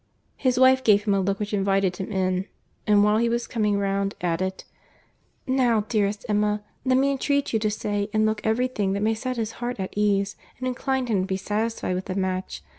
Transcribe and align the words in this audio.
His 0.37 0.57
wife 0.59 0.83
gave 0.83 1.03
him 1.03 1.13
a 1.13 1.19
look 1.19 1.37
which 1.39 1.53
invited 1.53 1.97
him 1.97 2.11
in; 2.11 2.47
and, 2.87 3.03
while 3.03 3.19
he 3.19 3.29
was 3.29 3.45
coming 3.45 3.77
round, 3.77 4.15
added, 4.19 4.63
"Now, 5.45 5.81
dearest 5.89 6.25
Emma, 6.27 6.63
let 6.83 6.97
me 6.97 7.11
intreat 7.11 7.53
you 7.53 7.59
to 7.59 7.69
say 7.69 8.09
and 8.11 8.25
look 8.25 8.41
every 8.43 8.67
thing 8.67 8.93
that 8.93 9.03
may 9.03 9.13
set 9.13 9.37
his 9.37 9.51
heart 9.61 9.79
at 9.79 9.93
ease, 9.95 10.35
and 10.57 10.67
incline 10.67 11.05
him 11.05 11.21
to 11.21 11.27
be 11.27 11.37
satisfied 11.37 11.93
with 11.93 12.05
the 12.05 12.15
match. 12.15 12.63